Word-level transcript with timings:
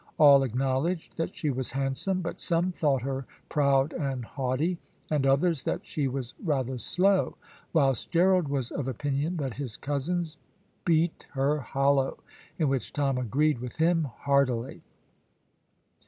All 0.17 0.41
acknowledged 0.41 1.15
that 1.17 1.35
she 1.35 1.51
was 1.51 1.69
handsome, 1.69 2.21
but 2.21 2.39
some 2.39 2.71
thought 2.71 3.03
her 3.03 3.27
proud 3.49 3.93
and 3.93 4.25
haughty, 4.25 4.79
and 5.11 5.27
others 5.27 5.63
that 5.65 5.85
she 5.85 6.07
was 6.07 6.33
rather 6.43 6.79
slow, 6.79 7.37
whilst 7.71 8.09
Gerald 8.09 8.47
was 8.47 8.71
of 8.71 8.87
opinion 8.87 9.37
that 9.37 9.53
his 9.53 9.77
cousins 9.77 10.39
beat 10.85 11.27
her 11.33 11.59
hollow, 11.59 12.17
in 12.57 12.67
which 12.67 12.93
Tom 12.93 13.19
agreed 13.19 13.59
with 13.59 13.75
him 13.75 14.05
heartily. 14.21 14.81